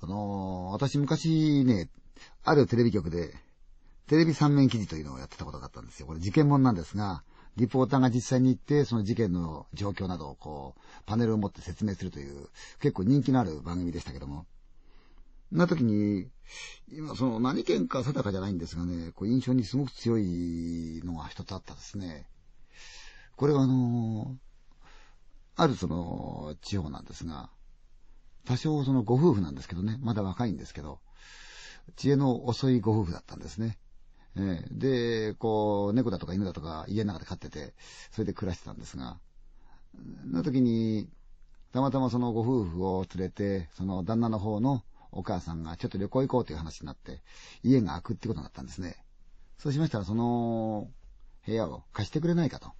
[0.00, 1.90] あのー、私昔ね、
[2.44, 3.34] あるテレビ局で、
[4.06, 6.06] テレビ三面記事というのをやってたことがあったんですよ。
[6.06, 7.22] これ事件本なんですが、
[7.56, 12.48] リポーターが実際に行って、その事件の状況などをこう、パネルを持って説明するという、
[12.80, 14.46] 結構人気のある番組でしたけども。
[15.50, 16.28] な時に、
[16.90, 22.26] 今その何県か定かじゃないんですがね、こう印象にすごく強いのが一つあったですね。
[23.36, 24.36] これはあの、
[25.56, 27.50] あるその地方なんですが、
[28.48, 31.00] 多少そのご夫婦なんですけどね、まだ若いんですけど、
[31.96, 33.76] 知恵の遅いご夫婦だったんですね。
[34.36, 37.74] えー、で、こう、猫だとか犬だとか家の中で飼ってて、
[38.10, 39.18] それで暮らしてたんですが、
[40.24, 41.10] の時に、
[41.72, 47.20] たまたまそのご夫婦を連れて、その旦那の方のお母さんがちょっと旅行行こうという話になって、
[47.62, 48.96] 家が開くってことになったんですね。
[49.58, 50.88] そうしましたら、その
[51.44, 52.72] 部屋を貸してくれないかと。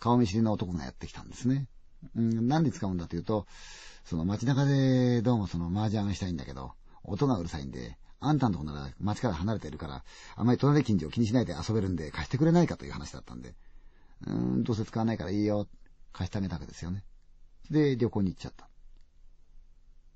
[0.00, 1.66] 顔見知りの男がやってきたんですね。
[2.14, 3.46] うん、何に使うんだというと、
[4.04, 6.72] その街中でどうもその麻雀したいんだけど、
[7.04, 10.04] 音がうるさいんで、あんたのとこなら街から離れてるから、
[10.36, 13.54] あまり隣近所を気にしないで遊べるんで貸してくれないかという話だったんで、
[14.26, 15.68] うーん、どうせ使わないからいいよ、
[16.12, 17.04] 貸してあげたわけですよね。
[17.70, 18.68] で、旅行に行っちゃった。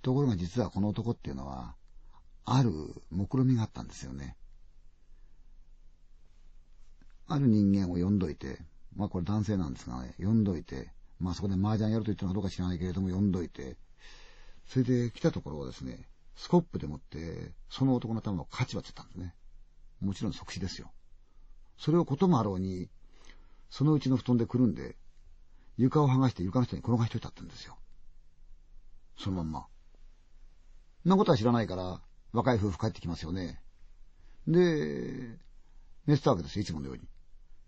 [0.02, 1.74] ところが実はこの男っていうのは、
[2.44, 2.72] ある
[3.10, 4.36] 目論みがあったんですよね。
[7.26, 8.58] ある人間を呼んどいて、
[8.96, 10.90] まあこれ男性なんですがね、呼んどいて、
[11.20, 13.76] まあそこで麻雀やると言ったのかどうか知らないけれども呼んどいて、
[14.66, 19.34] それで来たところをですね、スコップでもって、その男の頭を勝ち割ってたんですね。
[20.00, 20.90] もちろん即死ですよ。
[21.76, 22.88] それをこともあろうに、
[23.68, 24.96] そのうちの布団でくるんで、
[25.76, 27.76] 床を剥がして床の下に転がしといたってんですよ。
[29.18, 29.60] そのまんま。
[29.60, 29.64] ん
[31.04, 32.00] なことは知らないから、
[32.32, 33.60] 若い夫婦帰ってきますよね。
[34.46, 35.38] で、
[36.06, 37.08] 寝てたわけですよ、いつものように。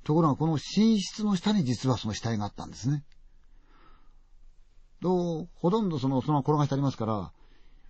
[0.05, 3.05] ところがこの寝室の下に実はその死体があったんですね。
[5.03, 7.33] と、ほとんどその、そのまま転がしてありますから、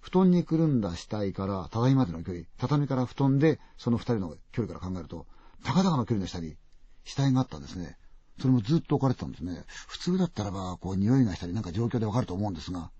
[0.01, 5.27] 布団にくるんだ死体から畳までの距離、畳から布団でその二人の距離から考えると、
[5.63, 6.57] 高々の距離の下に
[7.05, 7.97] 死体があったんですね。
[8.41, 9.64] それもずっと置かれてたんですね。
[9.86, 12.91] 普通だったらば、こう、匂いがしたりなんか状況でわかると思うんですが、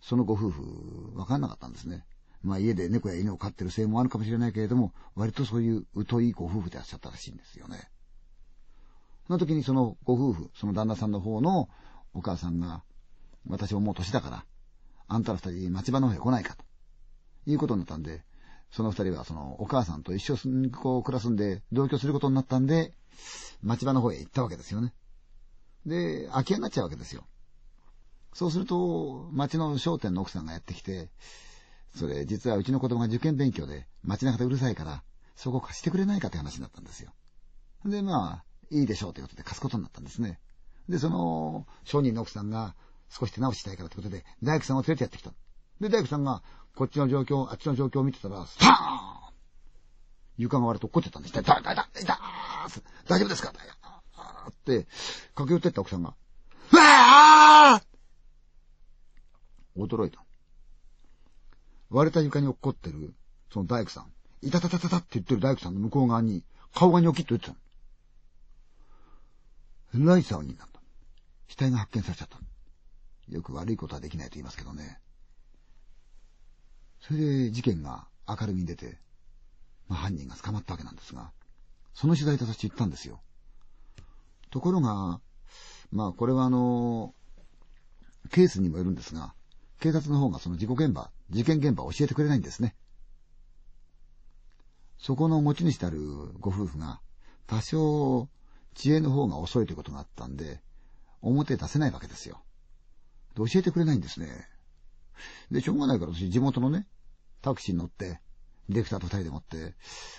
[0.00, 2.04] そのご夫婦、わかんなかったんですね。
[2.42, 7.90] まあ家で猫や犬を飼ってるせいもあるかもしれないけれども、割とそういう疎いご夫婦でいらっしゃったらしいんですよね。
[9.26, 11.68] その時にそのご夫婦、その旦那さんの方の
[12.14, 12.84] お母さんが、
[13.48, 14.44] 私ももう年だから、
[15.08, 16.64] あんたら二人町場の方へ来ないかと。
[17.46, 18.22] いうことになったんで、
[18.70, 22.92] その二人はそのお母さんと一緒にこう暮らすんで、同居することになったんで、
[23.62, 24.92] 町場の方へ行ったわけですよね。
[25.86, 27.26] で、空き家になっちゃうわけですよ。
[28.34, 31.08] そうすると、町の商店の奥さんがやってきて、
[31.96, 35.02] それ、実はうちの子供が受験勉強で、街中でうるさいから、
[35.34, 37.12] そこ貸してくれないかって話になったんですよ。
[37.86, 40.38] で、まあ、いいでしょうということで貸すことになったんですね。
[40.88, 42.74] で、その、商人の奥さんが、
[43.10, 45.32] 少し手直ししたいからということで、大工さんを連れてやってきた。
[45.80, 46.42] で、大工さんが、
[46.74, 49.32] こっちの状況、あっちの状況を見てたら、スターン
[50.36, 51.32] 床が割れて落っこってたんです。
[51.32, 52.16] 痛い、痛い、痛い、痛い
[53.06, 53.52] 大丈夫ですか？
[54.50, 54.86] って、
[55.34, 56.14] 駆け寄ってった奥さんが、
[56.72, 60.24] うわー驚いた。
[61.90, 63.14] 割れた床に落っこってる、
[63.52, 64.12] その大工さん。
[64.42, 66.44] いたたたたたって言ってる大工さんの向こう側に、
[66.74, 67.52] 顔がニョキッと言ってた
[69.98, 70.04] の。
[70.04, 70.80] えらい騒ぎになった。
[71.48, 72.38] 死体が発見されちゃった。
[73.30, 75.00] よく悪いことはできないと言いますけどね。
[77.00, 78.98] それで事件が明るみに出て、
[79.88, 81.32] まあ、犯人が捕まったわけなんですが、
[81.94, 83.20] その取材と私言ったんですよ。
[84.50, 85.20] ところが、
[85.90, 87.14] まあこれはあの、
[88.30, 89.34] ケースにもよるんですが、
[89.80, 92.74] 警察の方がその事故現場、事件現場を教えてくれないんですね。
[94.98, 96.00] そこの持ち主である
[96.40, 97.00] ご夫婦が、
[97.46, 98.28] 多少
[98.74, 100.60] 知恵の方が遅いということがあったんで、
[101.22, 102.42] 表出せないわけですよ。
[103.44, 104.28] で、教えてくれないんですね。
[105.50, 106.86] で、しょうがないから私、地元のね、
[107.40, 108.20] タクシーに乗って、
[108.68, 109.74] ディレクターと二人で持って、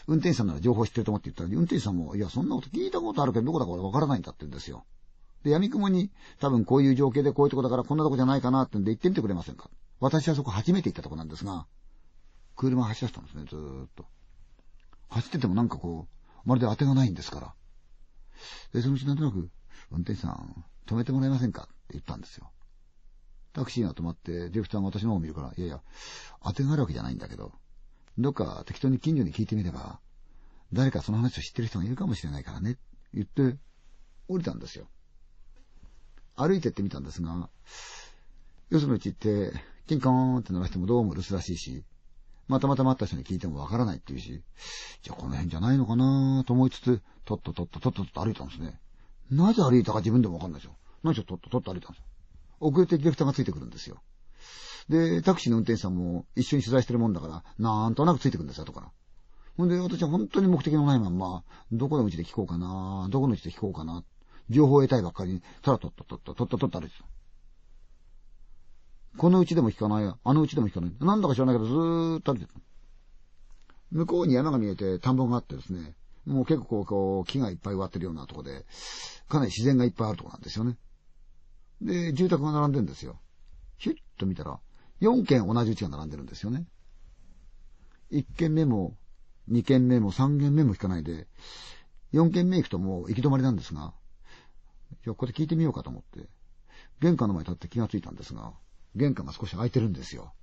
[0.08, 4.86] 運転手さんなら情報知ってると思って言ったら、運転手さんも、いや、そんなこと聞いたことあるけど、どこだかわからないんだって言うんですよ。
[5.44, 9.70] で、闇雲に、多分こういう情景でこういうとこだからこんなとこじゃないかなってんで行ってみてくれませんか
[10.00, 11.68] 私はそこ初めて行ったとこなんですが、
[12.56, 14.06] 車走らせたんですね、ずーっと。
[15.10, 17.54] 走っててもなんかこう、まるで当てがないんですから。
[18.74, 19.50] で、そのうちなんとなく、
[19.92, 22.52] 運転手さん、止めてもらえませんかって言ったんですよ。
[23.54, 25.82] タクシーが止まって、ディレクターが私の方を見るから、いやいや、
[26.44, 27.52] 当てがあるわけじゃないんだけど、
[28.18, 30.00] どっか適当に近所に聞いてみれば、
[30.72, 32.78] 誰かその話を知ってる人がいるかもしれないからね、
[33.14, 33.58] 言って、
[34.28, 34.88] 降りたんですよ。
[36.36, 37.50] 歩いてってみたんですが、
[38.70, 39.54] よそのうち行って、
[39.88, 41.84] キンコーンって鳴らしてもどうも留守らしいし、
[42.48, 44.44] またまた待った人に聞いてもわからないっていうし、
[45.02, 48.80] じゃあこの辺じゃないのかなと思いつつ、とっととっととっとと歩いたんですね。
[49.32, 50.76] なぜ歩いたか自分でもわかんないでしょ。
[51.04, 52.09] 何しろとっととっと歩いたんですよ。
[52.60, 54.02] 遅れてディレクターがついてくるんですよ。
[54.90, 58.92] で、タクシーの運転手さんも一緒に取材してるもんだから、なんとなくついてくるんですよ、後から。
[59.58, 64.04] ほんで、私は本当に目的のないまんま、どこのうちで聞こうかな、どこのうちで聞こうかな、
[64.50, 67.06] 情報を得たいばっかりに、ただとっとっとっと、とっとっとっと歩いてた。
[69.18, 70.96] このうちでも聞かない、あのうちでも聞かない。
[71.00, 72.60] なんだか知らないけど、ずーっと歩いてた。
[73.92, 75.96] 向こうに山が見えて田んぼがあってですね、
[76.26, 78.66] もう結構こう、木がいっぱい植わってるようなとこで、
[79.28, 80.78] かなり自然がいっぱいあるとこなんですよね。
[81.82, 83.20] で、住宅が並んでるんですよ。
[83.78, 84.60] ヒュッと見たら、
[85.02, 86.66] 4軒同じ家が並んでるんですよね。
[88.12, 88.98] 1軒目も、
[89.50, 91.28] 2軒目も3軒目も引かないで、
[92.14, 93.94] 4軒目行くともう行き止まりなんですが、
[95.06, 96.28] いや、これ聞いてみようかと思って、
[97.00, 98.54] 玄関の前に立って気がついたんですが、
[98.96, 100.34] 玄関が少し開いてるんですよ。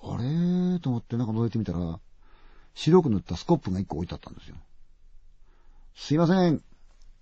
[0.00, 1.98] あれーと思ってなんか覗いてみたら、
[2.74, 4.56] 白く塗ったスコップが1個置いてあったんですよ。
[5.96, 6.62] すいません。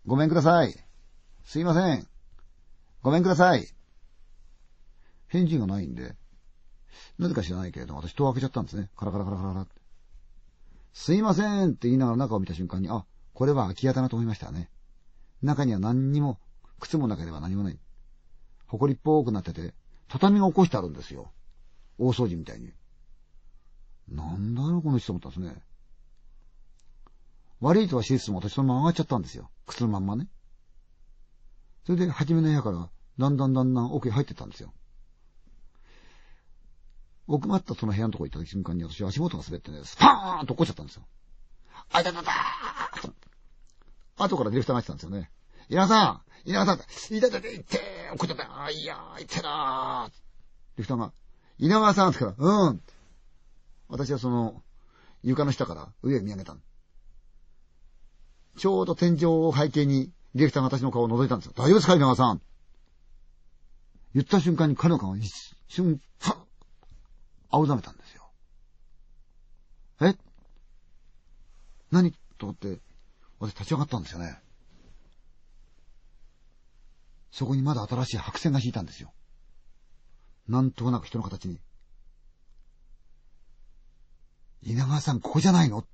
[0.07, 0.75] ごめんください。
[1.45, 2.12] すいません。
[3.03, 3.67] ごめんください。
[5.27, 6.15] 返事がないんで、
[7.19, 8.91] なぜか知らないけれども、私戸を開けちゃったんですね。
[8.97, 9.75] カラカラカラカラカラって。
[10.93, 13.05] すいませんって言いながら中を見た瞬間に、あ、
[13.35, 14.71] これは空き家だなと思いましたね。
[15.43, 16.39] 中には何にも、
[16.79, 17.79] 靴もなければ何もない。
[18.67, 19.75] 埃っぽくなってて、
[20.09, 21.33] 畳が起こしてあるんですよ。
[21.99, 22.73] 大掃除みたいに。
[24.09, 25.63] なんだろう、この人と思ったんですね。
[27.61, 29.51] 悪いとは知りつつも私そのまま上がっちゃったんですよ。
[29.67, 30.29] 靴のまんまね。
[31.85, 34.73] それで、初めの部屋から、だんだんだんだん奥へ入ってったんですよ。
[37.27, 41.03] 奥まったその部屋のとこ行った瞬間に私は足元が滑ってね、スパーンと落っこっちゃったんですよ。
[41.93, 43.13] あいたたたー
[44.17, 45.31] 後からディレクターが言ってたんですよね。
[45.69, 51.13] 稲さん稲さんいたたた、いってー落っこっちゃったあいやー、いってなーディレクターが、
[51.59, 52.83] 稲川さんってから、うん。
[53.89, 54.63] 私はその、
[55.23, 56.57] 床の下から上を見上げた
[58.57, 61.53] ちょうど天井を背景に、ディレクターが私の顔を覗いたんですよ。
[61.57, 62.41] 大丈夫ですか稲川さん？
[64.15, 65.31] 言った瞬間に彼の顔が一
[65.69, 66.37] 瞬、ファッ
[67.51, 68.31] 青ざめたんですよ。
[70.01, 70.15] え？
[71.91, 72.13] 何？
[72.39, 72.79] と思って、
[73.39, 74.39] 私立ち上がったんですよね。
[77.31, 79.13] そこにまだ新しい白線が引いたんですよ。
[80.49, 81.61] なんとなく人の形に。
[84.63, 85.85] 稲川さん、ここじゃないの？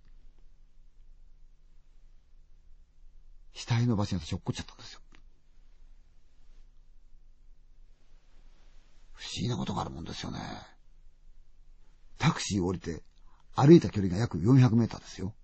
[3.88, 5.00] の場所に私落っこっちゃったんですよ。
[9.14, 10.38] 不思議なことがあるもんですよね。
[12.18, 13.02] タクシーを降りて
[13.54, 15.34] 歩いた距離が約400メーターですよ。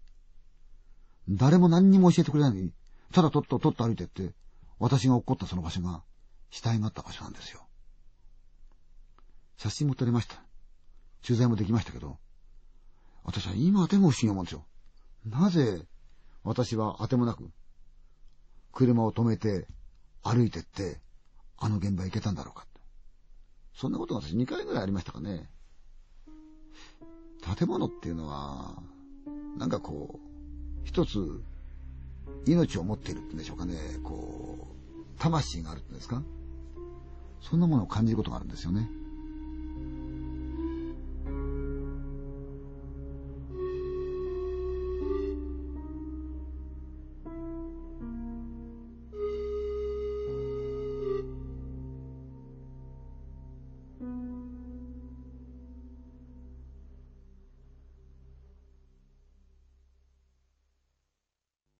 [1.28, 2.72] 誰も何にも教えてくれないのに、
[3.12, 4.32] ただとっととっと歩いてって、
[4.78, 6.02] 私が落っこったその場所が
[6.50, 7.66] 死体があった場所なんですよ。
[9.56, 10.36] 写真も撮れました。
[11.26, 12.18] 取材もできましたけど、
[13.24, 14.64] 私は今でも不思議思うんですよ。
[15.24, 15.86] なぜ
[16.42, 17.50] 私は当てもなく、
[18.74, 19.66] 車を止めて
[20.22, 20.98] 歩いてって、
[21.58, 22.66] あの現場行けたんだろうか。
[23.74, 25.48] そんなことが私2回ぐらいありましたかね。
[27.56, 28.82] 建物っていうのは、
[29.56, 30.18] なんかこう、
[30.84, 31.42] 一つ、
[32.46, 33.74] 命を持っているってんでしょうかね。
[34.02, 36.22] こう、魂があるってんですか
[37.40, 38.88] そんなものを感じることがあるんですよね。